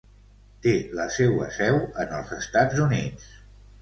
Té 0.65 0.73
la 0.99 1.05
seua 1.17 1.49
seu 1.57 1.77
en 2.05 2.17
els 2.21 2.33
Estats 2.39 2.81
Units. 2.87 3.29